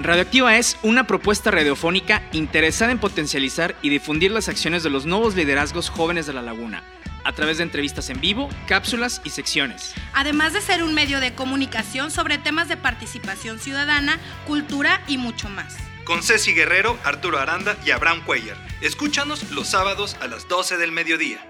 Radioactiva 0.00 0.56
es 0.56 0.78
una 0.82 1.08
propuesta 1.08 1.50
radiofónica 1.50 2.22
interesada 2.30 2.92
en 2.92 3.00
potencializar 3.00 3.74
y 3.82 3.88
difundir 3.88 4.30
las 4.30 4.48
acciones 4.48 4.84
de 4.84 4.90
los 4.90 5.06
nuevos 5.06 5.34
liderazgos 5.34 5.90
jóvenes 5.90 6.24
de 6.24 6.32
la 6.32 6.40
laguna, 6.40 6.84
a 7.24 7.32
través 7.32 7.56
de 7.56 7.64
entrevistas 7.64 8.08
en 8.08 8.20
vivo, 8.20 8.48
cápsulas 8.68 9.20
y 9.24 9.30
secciones. 9.30 9.94
Además 10.12 10.52
de 10.52 10.60
ser 10.60 10.84
un 10.84 10.94
medio 10.94 11.18
de 11.18 11.34
comunicación 11.34 12.12
sobre 12.12 12.38
temas 12.38 12.68
de 12.68 12.76
participación 12.76 13.58
ciudadana, 13.58 14.20
cultura 14.46 15.02
y 15.08 15.18
mucho 15.18 15.48
más. 15.48 15.76
Con 16.04 16.22
Ceci 16.22 16.52
Guerrero, 16.52 16.96
Arturo 17.02 17.40
Aranda 17.40 17.76
y 17.84 17.90
Abraham 17.90 18.22
Cuellar. 18.24 18.56
Escúchanos 18.80 19.50
los 19.50 19.66
sábados 19.66 20.16
a 20.20 20.28
las 20.28 20.46
12 20.46 20.76
del 20.76 20.92
mediodía. 20.92 21.40